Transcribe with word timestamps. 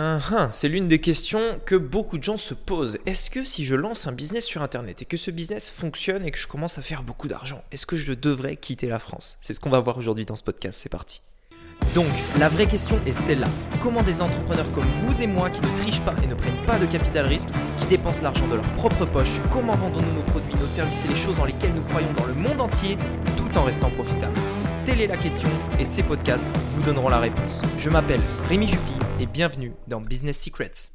Uh-huh, 0.00 0.48
c'est 0.50 0.68
l'une 0.68 0.88
des 0.88 0.98
questions 0.98 1.60
que 1.66 1.74
beaucoup 1.74 2.16
de 2.16 2.22
gens 2.22 2.38
se 2.38 2.54
posent. 2.54 2.96
Est-ce 3.04 3.28
que 3.28 3.44
si 3.44 3.66
je 3.66 3.74
lance 3.74 4.06
un 4.06 4.12
business 4.12 4.46
sur 4.46 4.62
Internet 4.62 5.02
et 5.02 5.04
que 5.04 5.18
ce 5.18 5.30
business 5.30 5.68
fonctionne 5.68 6.24
et 6.24 6.30
que 6.30 6.38
je 6.38 6.46
commence 6.46 6.78
à 6.78 6.82
faire 6.82 7.02
beaucoup 7.02 7.28
d'argent, 7.28 7.62
est-ce 7.70 7.84
que 7.84 7.96
je 7.96 8.14
devrais 8.14 8.56
quitter 8.56 8.86
la 8.86 8.98
France? 8.98 9.36
C'est 9.42 9.52
ce 9.52 9.60
qu'on 9.60 9.68
va 9.68 9.78
voir 9.78 9.98
aujourd'hui 9.98 10.24
dans 10.24 10.36
ce 10.36 10.42
podcast, 10.42 10.80
c'est 10.82 10.88
parti. 10.88 11.20
Donc, 11.94 12.08
la 12.38 12.48
vraie 12.48 12.66
question 12.66 12.98
est 13.04 13.12
celle-là. 13.12 13.48
Comment 13.82 14.02
des 14.02 14.22
entrepreneurs 14.22 14.72
comme 14.72 14.88
vous 15.02 15.20
et 15.20 15.26
moi 15.26 15.50
qui 15.50 15.60
ne 15.60 15.76
trichent 15.76 16.00
pas 16.00 16.14
et 16.24 16.26
ne 16.26 16.34
prennent 16.34 16.64
pas 16.66 16.78
de 16.78 16.86
capital 16.86 17.26
risque, 17.26 17.50
qui 17.76 17.84
dépensent 17.84 18.22
l'argent 18.22 18.48
de 18.48 18.54
leur 18.54 18.72
propre 18.72 19.04
poche, 19.04 19.38
comment 19.50 19.76
vendons-nous 19.76 20.14
nos 20.14 20.22
produits, 20.22 20.54
nos 20.54 20.68
services 20.68 21.04
et 21.04 21.08
les 21.08 21.16
choses 21.16 21.36
dans 21.36 21.44
lesquelles 21.44 21.74
nous 21.74 21.82
croyons 21.82 22.12
dans 22.14 22.24
le 22.24 22.34
monde 22.34 22.62
entier 22.62 22.96
tout 23.36 23.54
en 23.58 23.64
restant 23.64 23.90
profitables? 23.90 24.40
Telle 24.86 25.02
est 25.02 25.08
la 25.08 25.18
question 25.18 25.50
et 25.78 25.84
ces 25.84 26.02
podcasts 26.02 26.48
vous 26.72 26.82
donneront 26.84 27.10
la 27.10 27.20
réponse. 27.20 27.60
Je 27.76 27.90
m'appelle 27.90 28.22
Rémi 28.48 28.66
Juppy 28.66 28.99
et 29.20 29.26
bienvenue 29.26 29.74
dans 29.86 30.00
Business 30.00 30.40
Secrets. 30.40 30.88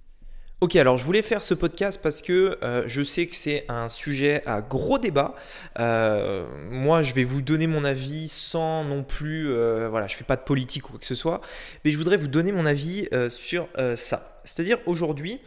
Ok, 0.60 0.76
alors 0.78 0.98
je 0.98 1.06
voulais 1.06 1.22
faire 1.22 1.44
ce 1.44 1.54
podcast 1.54 2.02
parce 2.02 2.24
que 2.24 2.58
euh, 2.64 2.84
je 2.88 3.04
sais 3.04 3.28
que 3.28 3.36
c'est 3.36 3.66
un 3.70 3.88
sujet 3.88 4.42
à 4.48 4.62
gros 4.62 4.98
débat. 4.98 5.36
Euh, 5.78 6.48
moi, 6.72 7.04
je 7.04 7.14
vais 7.14 7.24
vous 7.24 7.44
donner 7.44 7.68
mon 7.68 7.86
avis 7.86 8.28
sans 8.28 8.84
non 8.84 9.04
plus, 9.04 9.52
euh, 9.52 9.90
voilà, 9.90 10.08
je 10.08 10.16
fais 10.16 10.24
pas 10.24 10.38
de 10.38 10.42
politique 10.42 10.88
ou 10.90 10.94
quoi 10.94 11.00
que 11.00 11.06
ce 11.06 11.14
soit, 11.14 11.42
mais 11.84 11.92
je 11.92 11.98
voudrais 12.00 12.18
vous 12.18 12.28
donner 12.28 12.52
mon 12.52 12.66
avis 12.66 13.08
sur 13.30 13.68
ça. 13.96 14.42
C'est-à-dire 14.44 14.80
aujourd'hui, 14.88 15.40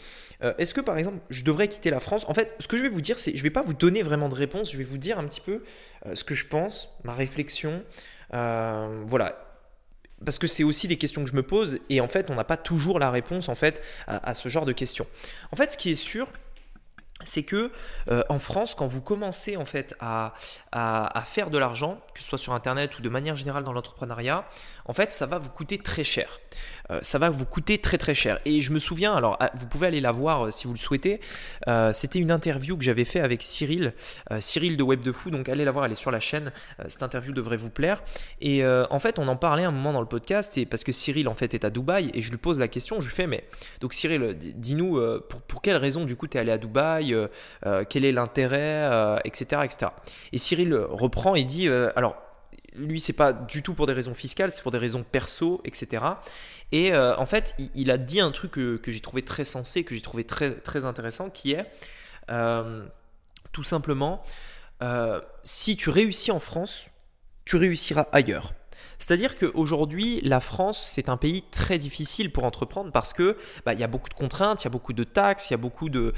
est-ce 0.59 0.73
que 0.73 0.81
par 0.81 0.99
exemple, 0.99 1.19
je 1.31 1.43
devrais 1.43 1.67
quitter 1.67 1.91
la 1.91 1.99
France? 1.99 2.27
En 2.29 2.35
fait, 2.35 2.55
ce 2.61 2.69
que 2.69 2.77
je 2.77 2.83
vais 2.83 2.89
vous 2.89 3.01
dire, 3.01 3.19
c'est, 3.19 3.37
je 3.37 3.43
vais 3.43 3.51
pas 3.51 3.63
vous 3.63 3.75
donner 3.75 4.03
vraiment 4.03 4.29
de 4.29 4.37
réponse, 4.37 4.71
je 4.71 4.79
vais 4.79 4.85
vous 4.85 4.99
dire 4.99 5.19
un 5.19 5.25
petit 5.25 5.41
peu 5.41 5.65
ce 6.15 6.23
que 6.23 6.37
je 6.37 6.47
pense, 6.47 6.97
ma 7.03 7.15
réflexion. 7.15 7.83
voilà, 8.31 9.48
parce 10.25 10.39
que 10.39 10.47
c'est 10.47 10.65
aussi 10.65 10.89
des 10.89 10.97
questions 10.97 11.23
que 11.25 11.31
je 11.31 11.37
me 11.37 11.43
pose 11.43 11.79
et 11.89 12.01
en 12.01 12.09
fait 12.09 12.31
on 12.31 12.35
n'a 12.35 12.45
pas 12.45 12.57
toujours 12.57 12.99
la 12.99 13.11
réponse 13.11 13.49
en 13.49 13.55
fait 13.55 13.83
à, 14.07 14.35
ce 14.35 14.49
genre 14.49 14.67
de 14.67 14.73
questions. 14.73 15.07
En 15.53 15.57
fait 15.57 15.73
ce 15.73 15.79
qui 15.79 15.91
est 15.91 15.95
sûr 15.95 16.29
c'est 17.29 17.43
que 17.43 17.71
euh, 18.11 18.23
en 18.29 18.39
France, 18.39 18.75
quand 18.75 18.87
vous 18.87 19.01
commencez 19.01 19.57
en 19.57 19.67
fait 19.67 19.95
à, 20.01 20.33
faire 21.27 21.51
de 21.51 21.59
l'argent, 21.59 22.01
que 22.15 22.21
ce 22.21 22.27
soit 22.27 22.39
sur 22.39 22.55
Internet 22.55 22.99
ou 22.99 23.03
de 23.03 23.09
manière 23.09 23.37
générale 23.37 23.65
dans 23.65 23.73
l'entrepreneuriat, 23.73 24.45
en 24.87 24.93
fait, 24.95 25.13
ça 25.13 25.27
va 25.27 25.39
vous 25.39 25.51
coûter 25.51 25.79
très 25.79 26.05
cher. 26.05 26.41
Euh, 26.91 26.99
ça 27.03 27.19
va 27.19 27.29
vous 27.29 27.45
coûter 27.45 27.79
très 27.79 27.99
très 27.99 28.15
cher. 28.15 28.41
Et 28.47 28.63
je 28.63 28.73
me 28.73 28.79
souviens, 28.79 29.15
alors 29.15 29.37
ah, 29.41 29.51
vous 29.55 29.67
pouvez 29.67 29.87
aller 29.87 30.01
la 30.01 30.13
voir 30.13 30.47
euh, 30.47 30.51
si 30.51 30.67
vous 30.67 30.73
le 30.73 30.79
souhaitez, 30.79 31.21
c'était 31.93 32.19
une 32.19 32.31
interview 32.31 32.77
que 32.77 32.85
j'avais 32.85 33.05
fait 33.05 33.21
avec 33.21 33.43
Cyril, 33.43 33.93
Cyril 34.41 34.77
de 34.77 34.83
Web 34.83 35.03
de 35.03 35.13
Fou, 35.13 35.31
donc 35.31 35.49
allez 35.49 35.65
la 35.65 35.71
voir, 35.71 35.85
elle 35.85 35.93
est 35.93 35.97
sur 35.97 36.11
la 36.11 36.21
chaîne, 36.21 36.51
cette 36.87 37.03
interview 37.03 37.33
devrait 37.33 37.57
vous 37.57 37.69
plaire. 37.69 38.03
Et 38.41 38.65
en 38.67 38.99
fait, 38.99 39.19
on 39.19 39.29
en 39.29 39.37
parlait 39.37 39.65
un 39.65 39.71
moment 39.71 39.93
dans 39.93 40.01
le 40.01 40.07
podcast, 40.07 40.57
et 40.57 40.65
parce 40.65 40.85
que 40.85 40.93
Cyril 40.93 41.29
en 41.29 41.35
fait 41.35 41.53
est 41.53 41.65
à 41.65 41.71
Dubaï, 41.71 42.11
et 42.15 42.23
je 42.23 42.31
lui 42.31 42.39
pose 42.39 42.59
la 42.59 42.69
question, 42.69 43.01
je 43.01 43.09
lui 43.09 43.15
fais, 43.15 43.27
mais 43.27 43.45
donc 43.81 43.93
Cyril, 43.93 44.37
dis-nous, 44.39 45.01
pour, 45.29 45.43
pour 45.43 45.63
quelle 45.63 45.77
raison 45.77 46.05
du 46.05 46.17
coup 46.17 46.27
tu 46.27 46.39
es 46.39 46.41
allé 46.41 46.53
à 46.53 46.59
Dubaï 46.59 47.15
quel 47.89 48.05
est 48.05 48.13
l'intérêt, 48.13 49.19
etc., 49.25 49.47
euh, 49.53 49.63
etc. 49.63 49.93
Et 50.33 50.39
Cyril 50.39 50.75
reprend 50.75 51.35
et 51.35 51.45
dit, 51.45 51.69
alors 51.69 52.17
lui, 52.75 53.01
c'est 53.01 53.15
pas 53.15 53.33
du 53.33 53.63
tout 53.63 53.75
pour 53.75 53.87
des 53.87 53.93
raisons 53.93 54.15
fiscales, 54.15 54.51
c'est 54.51 54.63
pour 54.63 54.71
des 54.71 54.79
raisons 54.79 55.03
perso, 55.03 55.61
etc. 55.65 56.05
Et 56.71 56.95
en 56.95 57.27
fait, 57.27 57.57
il, 57.75 57.91
a 57.91 57.99
dit 57.99 58.21
un 58.21 58.31
truc 58.31 58.53
que, 58.53 58.81
j'ai 58.87 59.01
trouvé 59.01 59.23
très 59.23 59.45
sensé, 59.45 59.85
que 59.85 59.95
j'ai 59.95 60.01
trouvé 60.01 60.25
très 60.25 60.85
intéressant, 60.85 61.31
qui 61.31 61.53
est 61.53 61.67
tout 63.53 63.65
simplement, 63.65 64.23
si 65.43 65.77
tu 65.77 65.91
réussis 65.91 66.31
en 66.31 66.41
France, 66.41 66.89
tu 67.45 67.57
réussiras 67.57 68.07
ailleurs. 68.13 68.53
C'est-à-dire 68.99 69.37
qu'aujourd'hui, 69.37 70.21
la 70.23 70.41
France, 70.41 70.83
c'est 70.85 71.09
un 71.09 71.17
pays 71.17 71.43
très 71.51 71.79
difficile 71.79 72.33
pour 72.33 72.45
entreprendre 72.45 72.91
parce 72.93 73.13
que 73.13 73.37
bah, 73.65 73.75
il 73.75 73.81
y 73.81 73.85
a 73.85 73.87
beaucoup 73.87 74.09
de 74.09 74.15
contraintes, 74.15 74.63
il 74.63 74.67
y 74.67 74.69
a 74.69 74.71
beaucoup 74.71 74.93
de 74.93 75.05
taxes, 75.05 75.51
il 75.51 75.53
y 75.53 75.55
a 75.55 75.59
beaucoup 75.59 75.89
de, 75.89 76.13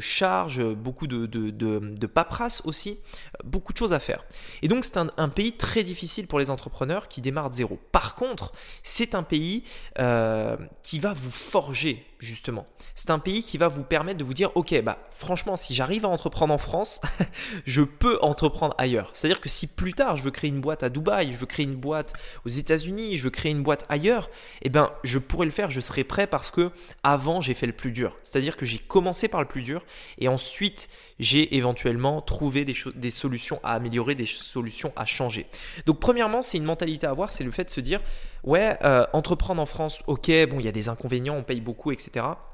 charges, 0.00 0.64
beaucoup 0.74 1.06
de, 1.06 1.26
de, 1.26 2.06
paperasse 2.06 2.62
aussi, 2.64 2.98
beaucoup 3.44 3.72
de 3.72 3.78
choses 3.78 3.92
à 3.92 4.00
faire. 4.00 4.24
Et 4.62 4.68
donc, 4.68 4.84
c'est 4.84 4.98
un, 4.98 5.28
pays 5.28 5.52
très 5.52 5.82
difficile 5.82 6.26
pour 6.26 6.38
les 6.38 6.50
entrepreneurs 6.50 7.08
qui 7.08 7.20
démarrent 7.20 7.50
de 7.50 7.56
zéro. 7.56 7.78
Par 7.92 8.14
contre, 8.14 8.52
c'est 8.82 9.14
un 9.14 9.22
pays 9.22 9.64
euh, 9.98 10.56
qui 10.82 10.98
va 10.98 11.12
vous 11.12 11.30
forger 11.30 12.06
justement. 12.24 12.66
C'est 12.94 13.10
un 13.10 13.18
pays 13.18 13.42
qui 13.42 13.58
va 13.58 13.68
vous 13.68 13.82
permettre 13.82 14.18
de 14.18 14.24
vous 14.24 14.34
dire, 14.34 14.50
ok, 14.54 14.80
bah 14.82 14.98
franchement, 15.10 15.56
si 15.56 15.74
j'arrive 15.74 16.04
à 16.04 16.08
entreprendre 16.08 16.52
en 16.52 16.58
France, 16.58 17.00
je 17.66 17.82
peux 17.82 18.18
entreprendre 18.22 18.74
ailleurs. 18.78 19.10
C'est-à-dire 19.12 19.40
que 19.40 19.48
si 19.48 19.66
plus 19.66 19.92
tard 19.92 20.16
je 20.16 20.22
veux 20.22 20.30
créer 20.30 20.50
une 20.50 20.60
boîte 20.60 20.82
à 20.82 20.88
Dubaï, 20.88 21.32
je 21.32 21.36
veux 21.36 21.46
créer 21.46 21.64
une 21.64 21.76
boîte 21.76 22.14
aux 22.44 22.48
États-Unis, 22.48 23.16
je 23.16 23.24
veux 23.24 23.30
créer 23.30 23.52
une 23.52 23.62
boîte 23.62 23.84
ailleurs, 23.88 24.30
eh 24.62 24.68
ben 24.68 24.90
je 25.04 25.18
pourrais 25.18 25.46
le 25.46 25.52
faire, 25.52 25.70
je 25.70 25.80
serai 25.80 26.04
prêt 26.04 26.26
parce 26.26 26.50
que 26.50 26.70
avant 27.02 27.40
j'ai 27.40 27.54
fait 27.54 27.66
le 27.66 27.72
plus 27.72 27.92
dur. 27.92 28.16
C'est-à-dire 28.22 28.56
que 28.56 28.64
j'ai 28.64 28.78
commencé 28.78 29.28
par 29.28 29.40
le 29.40 29.46
plus 29.46 29.62
dur 29.62 29.84
et 30.18 30.28
ensuite 30.28 30.88
j'ai 31.18 31.56
éventuellement 31.56 32.20
trouvé 32.20 32.64
des, 32.64 33.10
solutions 33.10 33.60
à 33.62 33.74
améliorer, 33.74 34.14
des 34.14 34.26
solutions 34.26 34.92
à 34.96 35.04
changer. 35.04 35.46
Donc 35.86 36.00
premièrement, 36.00 36.42
c'est 36.42 36.58
une 36.58 36.64
mentalité 36.64 37.06
à 37.06 37.10
avoir, 37.10 37.32
c'est 37.32 37.44
le 37.44 37.52
fait 37.52 37.64
de 37.64 37.70
se 37.70 37.80
dire 37.80 38.00
ouais, 38.42 38.76
euh, 38.84 39.06
entreprendre 39.12 39.60
en 39.60 39.66
France, 39.66 40.02
ok, 40.06 40.30
bon, 40.48 40.60
il 40.60 40.64
y 40.64 40.68
a 40.68 40.72
des 40.72 40.88
inconvénients, 40.88 41.36
on 41.36 41.42
paye 41.42 41.60
beaucoup, 41.60 41.92
etc 41.92 42.13
etc. 42.16 42.53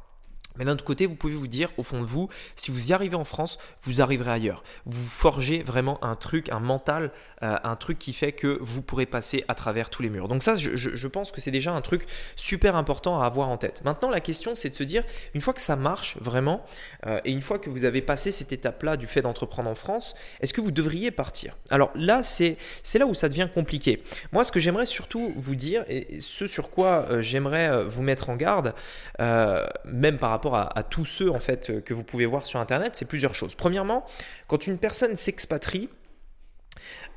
Mais 0.60 0.66
d'un 0.66 0.72
autre 0.72 0.84
côté, 0.84 1.06
vous 1.06 1.14
pouvez 1.14 1.34
vous 1.34 1.48
dire, 1.48 1.70
au 1.78 1.82
fond 1.82 2.02
de 2.02 2.06
vous, 2.06 2.28
si 2.54 2.70
vous 2.70 2.90
y 2.90 2.92
arrivez 2.92 3.16
en 3.16 3.24
France, 3.24 3.58
vous 3.82 4.02
arriverez 4.02 4.30
ailleurs. 4.30 4.62
Vous 4.84 5.06
forgez 5.06 5.62
vraiment 5.62 5.98
un 6.04 6.16
truc, 6.16 6.50
un 6.50 6.60
mental, 6.60 7.12
euh, 7.42 7.56
un 7.64 7.74
truc 7.74 7.98
qui 7.98 8.12
fait 8.12 8.32
que 8.32 8.58
vous 8.60 8.82
pourrez 8.82 9.06
passer 9.06 9.42
à 9.48 9.54
travers 9.54 9.88
tous 9.88 10.02
les 10.02 10.10
murs. 10.10 10.28
Donc 10.28 10.42
ça, 10.42 10.56
je, 10.56 11.08
pense 11.08 11.32
que 11.32 11.40
c'est 11.40 11.50
déjà 11.50 11.72
un 11.72 11.80
truc 11.80 12.04
super 12.36 12.76
important 12.76 13.22
à 13.22 13.24
avoir 13.24 13.48
en 13.48 13.56
tête. 13.56 13.82
Maintenant, 13.86 14.10
la 14.10 14.20
question, 14.20 14.54
c'est 14.54 14.68
de 14.68 14.74
se 14.74 14.84
dire, 14.84 15.02
une 15.32 15.40
fois 15.40 15.54
que 15.54 15.62
ça 15.62 15.74
marche 15.74 16.18
vraiment, 16.20 16.62
euh, 17.06 17.18
et 17.24 17.30
une 17.30 17.40
fois 17.40 17.58
que 17.58 17.70
vous 17.70 17.86
avez 17.86 18.02
passé 18.02 18.30
cette 18.30 18.52
étape-là 18.52 18.98
du 18.98 19.06
fait 19.06 19.22
d'entreprendre 19.22 19.70
en 19.70 19.74
France, 19.74 20.14
est-ce 20.42 20.52
que 20.52 20.60
vous 20.60 20.72
devriez 20.72 21.10
partir? 21.10 21.56
Alors 21.70 21.90
là, 21.94 22.22
c'est 22.22 22.58
là 22.98 23.06
où 23.06 23.14
ça 23.14 23.30
devient 23.30 23.48
compliqué. 23.52 24.02
Moi, 24.32 24.44
ce 24.44 24.52
que 24.52 24.60
j'aimerais 24.60 24.84
surtout 24.84 25.32
vous 25.34 25.54
dire, 25.54 25.84
et 25.88 26.20
ce 26.20 26.46
sur 26.46 26.68
quoi 26.68 27.06
euh, 27.08 27.22
j'aimerais 27.22 27.84
vous 27.84 28.02
mettre 28.02 28.28
en 28.28 28.36
garde, 28.36 28.74
même 29.18 30.18
par 30.18 30.28
rapport 30.30 30.49
à, 30.54 30.82
tous 30.82 31.04
ceux 31.04 31.30
en 31.30 31.38
fait 31.38 31.70
euh, 31.70 31.80
que 31.80 31.94
vous 31.94 32.04
pouvez 32.04 32.26
voir 32.26 32.46
sur 32.46 32.60
Internet, 32.60 32.96
c'est 32.96 33.06
plusieurs 33.06 33.34
choses. 33.34 33.54
Premièrement, 33.54 34.04
quand 34.46 34.66
une 34.66 34.78
personne 34.78 35.16
s'expatrie, 35.16 35.88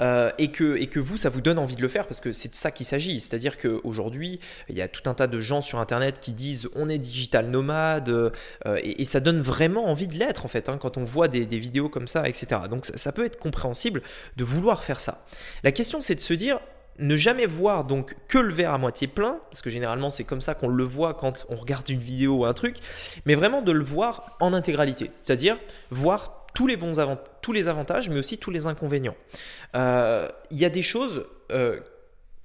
euh, 0.02 0.32
et, 0.38 0.52
que, 0.52 0.76
et 0.78 0.88
que 0.88 1.00
vous, 1.00 1.18
ça 1.18 1.30
vous 1.30 1.42
donne 1.42 1.60
envie 1.60 1.76
de 1.76 1.82
le 1.82 1.88
faire 1.88 2.08
parce 2.08 2.20
que 2.20 2.32
c'est 2.32 2.50
de 2.50 2.56
ça 2.56 2.72
qu'il 2.72 2.86
s'agit. 2.86 3.22
C'est-à-dire 3.22 3.58
qu'aujourd'hui, 3.58 4.40
il 4.70 4.76
y 4.76 4.82
a 4.82 4.88
tout 4.88 5.08
un 5.10 5.14
tas 5.14 5.28
de 5.28 5.40
gens 5.40 5.62
sur 5.62 5.80
Internet 5.80 6.20
qui 6.20 6.34
disent 6.34 6.68
on 6.76 6.90
est 6.90 6.98
digital 6.98 7.48
nomade 7.48 8.10
euh, 8.10 8.32
et, 8.82 9.06
ça 9.06 9.20
donne 9.20 9.42
vraiment 9.42 9.86
envie 9.86 10.08
de 10.08 10.16
l'être 10.16 10.46
en 10.46 10.48
fait 10.48 10.70
hein, 10.70 10.78
quand 10.80 10.98
on 10.98 11.04
voit 11.04 11.28
des, 11.28 11.46
vidéos 11.46 11.90
comme 11.90 12.08
ça, 12.08 12.28
etc. 12.28 12.62
Donc 12.70 12.86
ça 12.86 13.12
peut 13.12 13.26
être 13.26 13.38
compréhensible 13.38 14.02
de 14.36 14.44
vouloir 14.44 14.84
faire 14.84 15.00
ça. 15.00 15.26
La 15.64 15.72
question 15.72 16.02
c'est 16.02 16.16
de 16.16 16.22
se 16.22 16.34
dire 16.34 16.60
ne 17.00 17.18
jamais 17.18 17.46
voir 17.46 17.86
donc 17.86 18.16
que 18.28 18.38
le 18.38 18.54
verre 18.54 18.74
à 18.74 18.78
moitié 18.78 19.08
plein, 19.08 19.40
parce 19.50 19.62
que 19.62 19.70
généralement 19.70 20.10
c'est 20.10 20.24
comme 20.24 20.42
ça 20.42 20.56
qu'on 20.56 20.68
le 20.68 20.84
voit 20.84 21.14
quand 21.14 21.46
on 21.50 21.56
regarde 21.56 21.90
une 21.90 22.00
vidéo 22.00 22.40
ou 22.40 22.46
un 22.46 22.54
truc, 22.54 22.78
mais 23.26 23.36
vraiment 23.36 23.62
de 23.62 23.72
le 23.72 23.84
voir 23.84 24.38
en 24.40 24.54
intégralité, 24.54 25.12
c'est-à-dire 25.24 25.58
voir 25.90 26.46
tous 26.54 26.68
les 26.68 26.78
bons 26.78 26.94
tous 27.42 27.52
les 27.52 27.68
avantages, 27.68 28.10
mais 28.10 28.20
aussi 28.20 28.38
tous 28.38 28.52
les 28.52 28.68
inconvénients. 28.68 29.16
Euh, 29.76 30.30
il 30.52 30.60
y 30.60 30.66
a 30.66 30.70
des 30.70 30.84
choses 30.84 31.26
euh, 31.52 31.80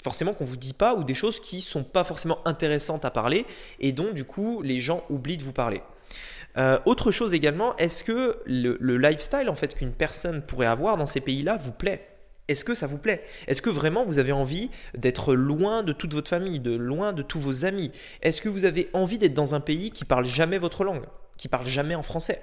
forcément 0.02 0.32
qu'on 0.32 0.44
vous 0.44 0.56
dit 0.56 0.72
pas 0.72 0.94
ou 0.94 1.04
des 1.04 1.14
choses 1.14 1.40
qui 1.40 1.60
sont 1.60 1.84
pas 1.84 2.04
forcément 2.04 2.38
intéressantes 2.46 3.04
à 3.04 3.10
parler 3.10 3.44
et 3.80 3.92
dont 3.92 4.12
du 4.12 4.24
coup 4.24 4.62
les 4.62 4.80
gens 4.80 5.04
oublient 5.10 5.38
de 5.38 5.44
vous 5.44 5.52
parler. 5.52 5.82
Euh, 6.56 6.78
autre 6.86 7.10
chose 7.10 7.34
également, 7.34 7.76
est-ce 7.76 8.02
que 8.02 8.38
le, 8.46 8.78
le 8.80 8.96
lifestyle 8.96 9.48
en 9.48 9.54
fait 9.54 9.74
qu'une 9.74 9.92
personne 9.92 10.42
pourrait 10.42 10.66
avoir 10.66 10.96
dans 10.96 11.06
ces 11.06 11.20
pays-là 11.20 11.56
vous 11.56 11.72
plaît? 11.72 12.08
Est-ce 12.48 12.64
que 12.64 12.74
ça 12.74 12.86
vous 12.86 12.98
plaît? 12.98 13.22
Est-ce 13.46 13.62
que 13.62 13.70
vraiment 13.70 14.04
vous 14.04 14.18
avez 14.18 14.32
envie 14.32 14.70
d'être 14.96 15.34
loin 15.34 15.82
de 15.82 15.92
toute 15.92 16.14
votre 16.14 16.30
famille, 16.30 16.60
de 16.60 16.74
loin 16.74 17.12
de 17.12 17.22
tous 17.22 17.38
vos 17.38 17.64
amis? 17.64 17.92
Est-ce 18.22 18.40
que 18.40 18.48
vous 18.48 18.64
avez 18.64 18.88
envie 18.94 19.18
d'être 19.18 19.34
dans 19.34 19.54
un 19.54 19.60
pays 19.60 19.90
qui 19.90 20.04
parle 20.04 20.24
jamais 20.24 20.58
votre 20.58 20.84
langue, 20.84 21.04
qui 21.36 21.48
parle 21.48 21.66
jamais 21.66 21.94
en 21.94 22.02
français? 22.02 22.42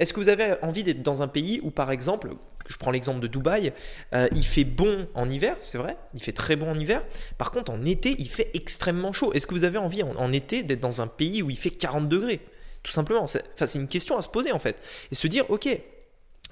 Est-ce 0.00 0.12
que 0.12 0.20
vous 0.20 0.28
avez 0.28 0.56
envie 0.62 0.82
d'être 0.82 1.02
dans 1.02 1.22
un 1.22 1.28
pays 1.28 1.60
où, 1.62 1.70
par 1.70 1.92
exemple, 1.92 2.30
je 2.66 2.76
prends 2.76 2.90
l'exemple 2.90 3.20
de 3.20 3.26
Dubaï, 3.26 3.72
euh, 4.14 4.28
il 4.32 4.44
fait 4.44 4.64
bon 4.64 5.06
en 5.14 5.30
hiver, 5.30 5.56
c'est 5.60 5.78
vrai, 5.78 5.96
il 6.14 6.22
fait 6.22 6.32
très 6.32 6.56
bon 6.56 6.70
en 6.70 6.78
hiver. 6.78 7.04
Par 7.38 7.52
contre, 7.52 7.70
en 7.70 7.84
été, 7.84 8.16
il 8.18 8.28
fait 8.28 8.50
extrêmement 8.54 9.12
chaud. 9.12 9.32
Est-ce 9.34 9.46
que 9.46 9.54
vous 9.54 9.64
avez 9.64 9.78
envie 9.78 10.02
en, 10.02 10.16
en 10.16 10.32
été 10.32 10.62
d'être 10.62 10.80
dans 10.80 11.00
un 11.00 11.06
pays 11.06 11.42
où 11.42 11.50
il 11.50 11.58
fait 11.58 11.70
40 11.70 12.08
degrés? 12.08 12.40
Tout 12.82 12.92
simplement. 12.92 13.26
C'est 13.26 13.74
une 13.74 13.88
question 13.88 14.16
à 14.18 14.22
se 14.22 14.28
poser 14.28 14.52
en 14.52 14.58
fait. 14.58 14.82
Et 15.10 15.14
se 15.14 15.26
dire, 15.26 15.50
ok, 15.50 15.68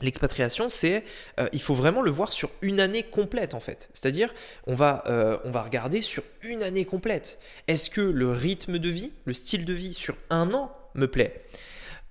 L'expatriation, 0.03 0.69
c'est, 0.69 1.05
euh, 1.41 1.49
il 1.53 1.63
faut 1.63 1.75
vraiment 1.75 2.03
le 2.03 2.11
voir 2.11 2.33
sur 2.33 2.51
une 2.61 2.81
année 2.81 3.05
complète 3.05 3.55
en 3.55 3.61
fait. 3.61 3.89
C'est-à-dire, 3.95 4.35
on 4.67 4.75
va, 4.75 5.05
euh, 5.07 5.39
on 5.45 5.51
va 5.51 5.63
regarder 5.63 6.03
sur 6.03 6.23
une 6.43 6.63
année 6.63 6.85
complète. 6.85 7.39
Est-ce 7.69 7.89
que 7.89 8.01
le 8.01 8.31
rythme 8.33 8.79
de 8.79 8.89
vie, 8.89 9.13
le 9.25 9.33
style 9.33 9.65
de 9.65 9.73
vie 9.73 9.95
sur 9.95 10.17
un 10.29 10.53
an 10.55 10.77
me 10.95 11.07
plaît? 11.07 11.45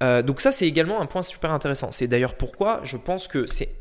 Euh, 0.02 0.22
Donc 0.22 0.42
ça, 0.42 0.52
c'est 0.52 0.68
également 0.68 1.02
un 1.02 1.06
point 1.06 1.22
super 1.22 1.52
intéressant. 1.52 1.92
C'est 1.92 2.08
d'ailleurs 2.08 2.36
pourquoi 2.36 2.80
je 2.84 2.98
pense 2.98 3.28
que 3.28 3.46
c'est 3.46 3.76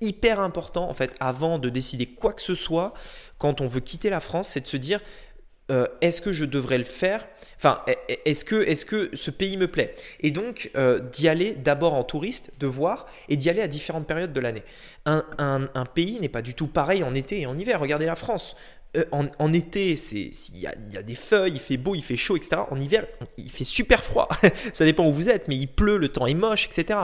hyper 0.00 0.38
important 0.38 0.88
en 0.88 0.94
fait, 0.94 1.16
avant 1.18 1.58
de 1.58 1.68
décider 1.68 2.06
quoi 2.06 2.32
que 2.32 2.42
ce 2.42 2.54
soit, 2.54 2.94
quand 3.38 3.60
on 3.60 3.66
veut 3.66 3.80
quitter 3.80 4.10
la 4.10 4.20
France, 4.20 4.48
c'est 4.48 4.60
de 4.60 4.66
se 4.66 4.76
dire, 4.76 5.00
euh, 5.70 5.86
est-ce 6.00 6.20
que 6.20 6.32
je 6.32 6.44
devrais 6.44 6.78
le 6.78 6.84
faire? 6.84 7.26
Enfin, 7.56 7.82
est-ce 8.24 8.44
que, 8.44 8.62
est 8.62 8.84
que 8.84 9.10
ce 9.14 9.30
pays 9.30 9.56
me 9.56 9.66
plaît? 9.66 9.96
Et 10.20 10.30
donc, 10.30 10.70
euh, 10.76 11.00
d'y 11.00 11.28
aller 11.28 11.54
d'abord 11.54 11.94
en 11.94 12.04
touriste, 12.04 12.52
de 12.60 12.66
voir, 12.66 13.06
et 13.28 13.36
d'y 13.36 13.50
aller 13.50 13.62
à 13.62 13.68
différentes 13.68 14.06
périodes 14.06 14.32
de 14.32 14.40
l'année. 14.40 14.62
Un, 15.06 15.24
un, 15.38 15.84
pays 15.84 16.20
n'est 16.20 16.28
pas 16.28 16.42
du 16.42 16.54
tout 16.54 16.66
pareil 16.66 17.02
en 17.02 17.14
été 17.14 17.40
et 17.40 17.46
en 17.46 17.56
hiver. 17.56 17.80
Regardez 17.80 18.06
la 18.06 18.16
France. 18.16 18.56
Euh, 18.96 19.04
en, 19.12 19.52
été, 19.52 19.92
il 20.12 20.58
y, 20.58 20.66
a, 20.66 21.02
des 21.02 21.14
feuilles, 21.14 21.52
il 21.54 21.60
fait 21.60 21.76
beau, 21.76 21.94
il 21.94 22.02
fait 22.02 22.16
chaud, 22.16 22.36
etc. 22.36 22.62
En 22.70 22.80
hiver, 22.80 23.06
il 23.36 23.50
fait 23.50 23.64
super 23.64 24.02
froid. 24.02 24.28
ça 24.72 24.84
dépend 24.84 25.06
où 25.06 25.12
vous 25.12 25.28
êtes, 25.28 25.48
mais 25.48 25.56
il 25.56 25.66
pleut, 25.66 25.98
le 25.98 26.08
temps 26.08 26.26
est 26.26 26.34
moche, 26.34 26.66
etc. 26.66 26.98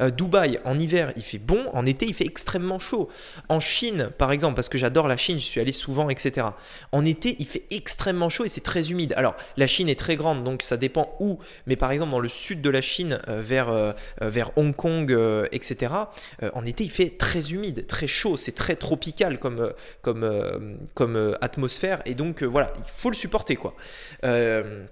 Euh, 0.00 0.10
Dubaï, 0.10 0.60
en 0.64 0.78
hiver, 0.78 1.12
il 1.16 1.22
fait 1.22 1.38
bon, 1.38 1.66
en 1.72 1.86
été, 1.86 2.06
il 2.06 2.14
fait 2.14 2.26
extrêmement 2.26 2.78
chaud. 2.78 3.08
En 3.48 3.60
Chine, 3.60 4.10
par 4.18 4.32
exemple, 4.32 4.54
parce 4.54 4.68
que 4.68 4.78
j'adore 4.78 5.08
la 5.08 5.16
Chine, 5.16 5.38
je 5.38 5.44
suis 5.44 5.60
allé 5.60 5.72
souvent, 5.72 6.08
etc. 6.10 6.48
En 6.92 7.04
été, 7.04 7.36
il 7.38 7.46
fait 7.46 7.64
extrêmement 7.70 8.28
chaud 8.28 8.44
et 8.44 8.48
c'est 8.48 8.62
très 8.62 8.90
humide. 8.90 9.14
Alors, 9.16 9.34
la 9.56 9.66
Chine 9.66 9.88
est 9.88 9.98
très 9.98 10.16
grande, 10.16 10.44
donc 10.44 10.62
ça 10.62 10.76
dépend 10.76 11.16
où, 11.20 11.38
mais 11.66 11.76
par 11.76 11.92
exemple, 11.92 12.12
dans 12.12 12.20
le 12.20 12.28
sud 12.28 12.60
de 12.60 12.70
la 12.70 12.80
Chine, 12.80 13.20
euh, 13.28 13.40
vers, 13.40 13.94
vers 14.20 14.56
Hong 14.56 14.74
Kong, 14.74 15.16
etc., 15.52 15.92
en 16.54 16.64
été, 16.64 16.84
il 16.84 16.90
fait 16.90 17.10
très 17.10 17.52
humide, 17.52 17.86
très 17.86 18.06
chaud, 18.06 18.36
c'est 18.36 18.54
très 18.54 18.76
tropical 18.76 19.38
comme, 19.38 19.72
comme, 20.02 20.78
comme 20.94 21.36
atmosphère. 21.40 22.02
Et 22.04 22.14
donc, 22.14 22.42
euh, 22.42 22.46
voilà, 22.46 22.72
il 22.76 22.84
faut 22.86 23.10
le 23.10 23.16
supporter, 23.16 23.56
quoi. 23.56 23.74
Euh, 24.24 24.84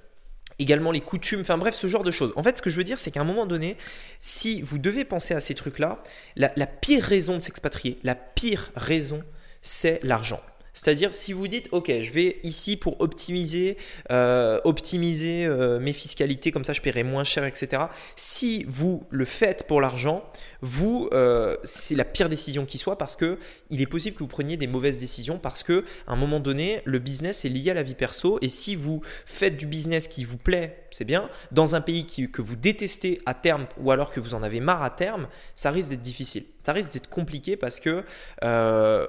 également 0.59 0.91
les 0.91 1.01
coutumes, 1.01 1.41
enfin 1.41 1.59
bref, 1.59 1.75
ce 1.75 1.87
genre 1.87 2.05
de 2.05 2.11
choses. 2.11 2.33
En 2.37 2.43
fait, 2.43 2.57
ce 2.59 2.63
que 2.63 2.71
je 2.71 2.77
veux 2.77 2.85
dire, 2.85 2.99
c'est 2.99 3.11
qu'à 3.11 3.21
un 3.21 3.25
moment 3.25 3.47
donné, 3.47 3.77
si 4.21 4.63
vous 4.63 4.79
devez 4.79 5.05
penser 5.05 5.35
à 5.35 5.41
ces 5.41 5.55
trucs-là, 5.55 6.03
la, 6.35 6.53
la 6.57 6.67
pire 6.67 7.05
raison 7.05 7.35
de 7.35 7.41
s'expatrier, 7.41 7.99
la 8.05 8.15
pire 8.15 8.71
raison, 8.75 9.23
c'est 9.61 10.01
l'argent. 10.03 10.41
C'est-à-dire, 10.77 11.15
si 11.15 11.33
vous 11.33 11.49
dites, 11.49 11.69
OK, 11.73 11.91
je 12.01 12.13
vais 12.13 12.39
ici 12.43 12.77
pour 12.77 13.01
optimiser, 13.01 13.79
euh, 14.11 14.61
optimiser 14.65 15.47
euh, 15.47 15.81
mes 15.81 15.95
fiscalités, 15.95 16.53
comme 16.53 16.65
ça 16.65 16.75
je 16.75 16.83
paierai 16.83 17.03
moins 17.03 17.25
cher, 17.25 17.45
etc. 17.45 17.85
Si 18.15 18.67
vous 18.69 19.05
le 19.09 19.25
faites 19.25 19.67
pour 19.67 19.81
l'argent, 19.81 20.23
vous, 20.61 21.09
euh, 21.15 21.57
c'est 21.65 21.95
la 21.95 22.05
pire 22.05 22.29
décision 22.29 22.67
qui 22.67 22.77
soit 22.77 22.99
parce 22.99 23.17
que 23.17 23.39
il 23.71 23.81
est 23.81 23.87
possible 23.87 24.17
que 24.17 24.23
vous 24.23 24.29
preniez 24.29 24.59
des 24.59 24.67
mauvaises 24.67 24.99
décisions 24.99 25.39
parce 25.39 25.63
que 25.63 25.85
un 26.07 26.17
moment 26.17 26.41
donné, 26.41 26.83
le 26.85 26.99
business 26.99 27.47
est 27.47 27.49
lié 27.49 27.71
à 27.71 27.75
la 27.75 27.83
vie 27.83 27.95
perso 27.95 28.39
et 28.43 28.51
si 28.51 28.75
vous 28.75 29.01
faites 29.25 29.57
du 29.57 29.65
business 29.65 30.09
qui 30.09 30.25
vous 30.25 30.37
plaît, 30.37 30.85
c'est 30.91 31.07
bien, 31.07 31.31
dans 31.53 31.75
un 31.75 31.81
pays 31.81 32.05
que 32.05 32.43
vous 32.43 32.57
détestez 32.57 33.23
à 33.25 33.33
terme 33.33 33.67
ou 33.79 33.93
alors 33.93 34.11
que 34.11 34.21
vous 34.21 34.35
en 34.35 34.43
avez 34.43 34.61
marre 34.61 34.83
à 34.83 34.91
terme, 34.91 35.27
ça 35.55 35.71
risque 35.71 35.89
d'être 35.89 36.03
difficile 36.03 36.45
ça 36.67 36.73
risque 36.73 36.93
d'être 36.95 37.09
compliqué 37.09 37.57
parce 37.57 37.79
que 37.79 38.03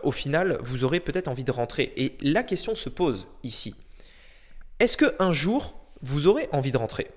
au 0.04 0.12
final, 0.12 0.60
vous 0.62 0.84
aurez 0.84 1.00
peut-être 1.00 1.28
envie 1.28 1.44
de 1.44 1.52
rentrer. 1.58 1.94
Et 1.98 2.18
la 2.22 2.44
question 2.44 2.76
se 2.76 2.90
pose 2.90 3.28
ici. 3.44 3.76
Est-ce 4.80 4.98
que 4.98 5.16
un 5.20 5.32
jour, 5.32 5.76
vous 6.02 6.28
aurez 6.28 6.48
envie 6.52 6.72
de 6.72 6.78
rentrer? 6.78 7.08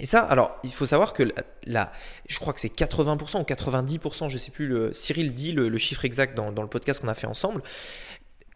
Et 0.00 0.06
ça, 0.06 0.20
alors, 0.20 0.56
il 0.62 0.72
faut 0.72 0.86
savoir 0.86 1.12
que 1.12 1.24
là, 1.66 1.92
je 2.28 2.38
crois 2.38 2.52
que 2.52 2.60
c'est 2.60 2.72
80% 2.72 3.40
ou 3.40 3.42
90%, 3.42 4.28
je 4.28 4.34
ne 4.34 4.38
sais 4.38 4.52
plus, 4.52 4.68
le, 4.68 4.92
Cyril 4.92 5.34
dit 5.34 5.52
le, 5.52 5.76
chiffre 5.76 6.04
exact 6.04 6.36
dans, 6.36 6.52
dans 6.52 6.62
le 6.62 6.68
podcast 6.68 7.00
qu'on 7.00 7.08
a 7.08 7.14
fait 7.14 7.26
ensemble. 7.26 7.62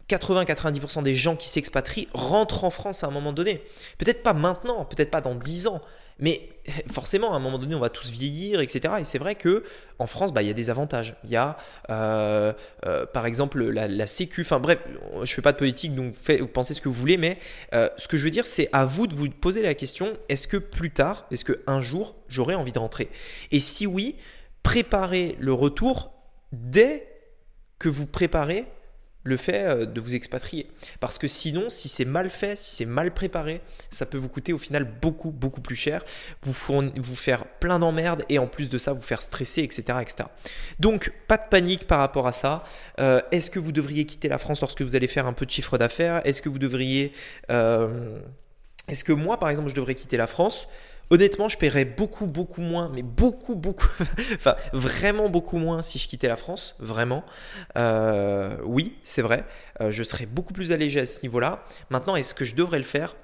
80-90% 0.09 1.03
des 1.03 1.15
gens 1.15 1.35
qui 1.35 1.49
s'expatrient 1.49 2.07
rentrent 2.13 2.63
en 2.63 2.69
France 2.69 3.03
à 3.03 3.07
un 3.07 3.11
moment 3.11 3.33
donné. 3.33 3.61
Peut-être 3.97 4.23
pas 4.23 4.33
maintenant, 4.33 4.85
peut-être 4.85 5.11
pas 5.11 5.21
dans 5.21 5.35
10 5.35 5.67
ans, 5.67 5.81
mais 6.23 6.41
forcément, 6.91 7.33
à 7.33 7.35
un 7.35 7.39
moment 7.39 7.59
donné, 7.59 7.75
on 7.75 7.79
va 7.79 7.89
tous 7.89 8.09
vieillir, 8.09 8.61
etc. 8.61 8.95
Et 9.01 9.03
c'est 9.03 9.17
vrai 9.17 9.35
que 9.35 9.63
en 9.99 10.07
France, 10.07 10.33
bah, 10.33 10.41
il 10.41 10.47
y 10.47 10.51
a 10.51 10.53
des 10.53 10.69
avantages. 10.69 11.15
Il 11.25 11.29
y 11.29 11.35
a, 11.35 11.57
euh, 11.89 12.53
euh, 12.85 13.05
par 13.05 13.25
exemple, 13.25 13.61
la, 13.61 14.07
Sécu. 14.07 14.41
Enfin 14.41 14.59
bref, 14.59 14.79
je 15.21 15.33
fais 15.33 15.41
pas 15.41 15.51
de 15.51 15.57
politique, 15.57 15.93
donc 15.93 16.15
vous 16.39 16.47
pensez 16.47 16.73
ce 16.73 16.81
que 16.81 16.87
vous 16.87 16.95
voulez. 16.95 17.17
Mais 17.17 17.39
euh, 17.73 17.89
ce 17.97 18.07
que 18.07 18.15
je 18.15 18.23
veux 18.23 18.29
dire, 18.29 18.47
c'est 18.47 18.69
à 18.71 18.85
vous 18.85 19.05
de 19.05 19.13
vous 19.13 19.29
poser 19.29 19.61
la 19.61 19.73
question 19.73 20.13
est-ce 20.29 20.47
que 20.47 20.57
plus 20.57 20.91
tard, 20.91 21.25
est-ce 21.29 21.43
que 21.43 21.61
un 21.67 21.81
jour, 21.81 22.15
j'aurai 22.29 22.55
envie 22.55 22.71
de 22.71 22.79
rentrer? 22.79 23.09
Et 23.51 23.59
si 23.59 23.85
oui, 23.85 24.15
préparez 24.63 25.35
le 25.39 25.53
retour 25.53 26.13
dès 26.53 27.05
que 27.79 27.89
vous 27.89 28.05
préparez 28.05 28.65
le 29.23 29.37
fait 29.37 29.63
euh, 29.63 29.85
de 29.85 29.99
vous 29.99 30.15
expatrier. 30.15 30.67
Parce 30.99 31.17
que 31.17 31.27
sinon, 31.27 31.69
si 31.69 31.87
c'est 31.87 32.05
mal 32.05 32.29
fait, 32.29 32.57
si 32.57 32.75
c'est 32.75 32.85
mal 32.85 33.13
préparé, 33.13 33.61
ça 33.89 34.05
peut 34.05 34.17
vous 34.17 34.29
coûter 34.29 34.53
au 34.53 34.57
final 34.57 34.83
beaucoup, 35.01 35.31
beaucoup 35.31 35.61
plus 35.61 35.75
cher, 35.75 36.03
vous, 36.41 36.53
faire 37.15 37.45
plein 37.59 37.79
d'emmerdes 37.79 38.23
et 38.29 38.39
en 38.39 38.47
plus 38.47 38.69
de 38.69 38.77
ça, 38.77 38.93
vous 38.93 39.01
faire 39.01 39.21
stresser, 39.21 39.61
etc. 39.61 39.99
etc. 40.01 40.29
Donc, 40.79 41.13
pas 41.27 41.37
de 41.37 41.47
panique 41.49 41.87
par 41.87 41.99
rapport 41.99 42.27
à 42.27 42.31
ça. 42.31 42.63
Euh, 42.99 43.21
est-ce 43.31 43.49
que 43.49 43.59
vous 43.59 43.71
devriez 43.71 44.05
quitter 44.05 44.27
la 44.27 44.37
France 44.37 44.61
lorsque 44.61 44.81
vous 44.81 44.95
allez 44.95 45.07
faire 45.07 45.25
un 45.25 45.33
peu 45.33 45.45
de 45.45 45.51
chiffre 45.51 45.77
d'affaires? 45.77 46.21
Est-ce 46.25 46.41
que 46.41 46.49
vous 46.49 46.59
devriez... 46.59 47.13
Euh, 47.49 48.19
est-ce 48.89 49.05
que 49.05 49.13
moi, 49.13 49.39
par 49.39 49.49
exemple, 49.49 49.69
je 49.69 49.75
devrais 49.75 49.95
quitter 49.95 50.17
la 50.17 50.27
France? 50.27 50.67
Honnêtement, 51.09 51.47
je 51.47 51.57
paierais 51.57 51.85
beaucoup, 51.85 52.27
beaucoup 52.27 52.61
moins, 52.61 52.89
mais 52.89 53.03
beaucoup, 53.03 53.55
beaucoup, 53.55 53.87
enfin 54.35 54.55
vraiment 54.71 55.29
beaucoup 55.29 55.57
moins 55.57 55.81
si 55.81 55.99
je 55.99 56.07
quittais 56.07 56.27
la 56.27 56.37
France, 56.37 56.75
vraiment. 56.79 57.23
Euh, 57.77 58.57
oui, 58.63 58.97
c'est 59.03 59.21
vrai, 59.21 59.45
euh, 59.81 59.91
je 59.91 60.03
serais 60.03 60.25
beaucoup 60.25 60.53
plus 60.53 60.71
allégé 60.71 61.01
à 61.01 61.05
ce 61.05 61.21
niveau-là. 61.21 61.63
Maintenant, 61.89 62.15
est-ce 62.15 62.33
que 62.33 62.45
je 62.45 62.55
devrais 62.55 62.79
le 62.79 62.83
faire? 62.83 63.15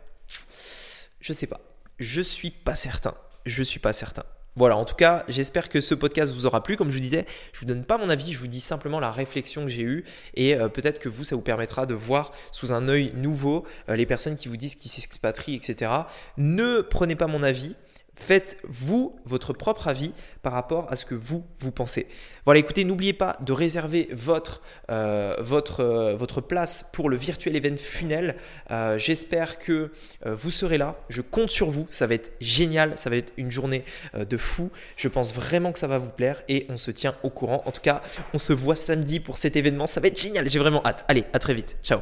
Je 1.19 1.33
sais 1.33 1.47
pas. 1.47 1.59
Je 1.99 2.21
suis 2.21 2.51
pas 2.51 2.75
certain. 2.75 3.13
Je 3.45 3.63
suis 3.63 3.79
pas 3.79 3.93
certain. 3.93 4.23
Voilà, 4.55 4.75
en 4.75 4.85
tout 4.85 4.95
cas, 4.95 5.23
j'espère 5.27 5.69
que 5.69 5.79
ce 5.79 5.95
podcast 5.95 6.33
vous 6.33 6.45
aura 6.45 6.63
plu. 6.63 6.75
Comme 6.75 6.89
je 6.89 6.95
vous 6.95 7.01
disais, 7.01 7.25
je 7.53 7.59
ne 7.59 7.61
vous 7.61 7.65
donne 7.65 7.85
pas 7.85 7.97
mon 7.97 8.09
avis, 8.09 8.33
je 8.33 8.39
vous 8.39 8.47
dis 8.47 8.59
simplement 8.59 8.99
la 8.99 9.11
réflexion 9.11 9.63
que 9.63 9.69
j'ai 9.69 9.83
eue 9.83 10.03
et 10.33 10.55
euh, 10.55 10.67
peut-être 10.67 10.99
que 10.99 11.07
vous, 11.07 11.23
ça 11.23 11.35
vous 11.35 11.41
permettra 11.41 11.85
de 11.85 11.93
voir 11.93 12.31
sous 12.51 12.73
un 12.73 12.89
œil 12.89 13.13
nouveau 13.15 13.65
euh, 13.89 13.95
les 13.95 14.05
personnes 14.05 14.35
qui 14.35 14.47
vous 14.47 14.57
disent 14.57 14.75
qu'ils 14.75 14.91
s'expatrient, 14.91 15.55
etc. 15.55 15.91
Ne 16.37 16.81
prenez 16.81 17.15
pas 17.15 17.27
mon 17.27 17.43
avis. 17.43 17.75
Faites-vous 18.19 19.15
votre 19.25 19.53
propre 19.53 19.87
avis 19.87 20.11
par 20.41 20.51
rapport 20.53 20.91
à 20.91 20.97
ce 20.97 21.05
que 21.05 21.15
vous, 21.15 21.45
vous 21.59 21.71
pensez. 21.71 22.07
Voilà, 22.43 22.59
écoutez, 22.59 22.83
n'oubliez 22.83 23.13
pas 23.13 23.37
de 23.39 23.53
réserver 23.53 24.09
votre, 24.11 24.61
euh, 24.91 25.35
euh, 25.79 26.41
place 26.47 26.89
pour 26.91 27.09
le 27.09 27.15
virtuel 27.15 27.55
event 27.55 27.77
funnel. 27.77 28.35
Euh, 28.71 28.97
j'espère 28.97 29.57
que 29.57 29.91
vous 30.25 30.51
serez 30.51 30.77
là. 30.77 30.97
Je 31.07 31.21
compte 31.21 31.49
sur 31.49 31.69
vous. 31.69 31.87
Ça 31.89 32.07
va 32.07 32.15
être 32.15 32.31
génial. 32.41 32.97
Ça 32.97 33.09
va 33.09 33.15
être 33.15 33.31
une 33.37 33.51
journée 33.51 33.83
de 34.13 34.37
fou. 34.37 34.69
Je 34.97 35.07
pense 35.07 35.33
vraiment 35.33 35.71
que 35.71 35.79
ça 35.79 35.87
va 35.87 35.97
vous 35.97 36.11
plaire 36.11 36.43
et 36.49 36.65
on 36.69 36.77
se 36.77 36.91
tient 36.91 37.15
au 37.23 37.29
courant. 37.29 37.63
En 37.65 37.71
tout 37.71 37.81
cas, 37.81 38.01
on 38.33 38.37
se 38.37 38.51
voit 38.53 38.75
samedi 38.75 39.19
pour 39.19 39.37
cet 39.37 39.55
événement. 39.55 39.87
Ça 39.87 40.01
va 40.01 40.07
être 40.07 40.19
génial. 40.19 40.49
J'ai 40.49 40.59
vraiment 40.59 40.85
hâte. 40.85 41.05
Allez, 41.07 41.23
à 41.33 41.39
très 41.39 41.53
vite. 41.53 41.77
Ciao. 41.83 41.99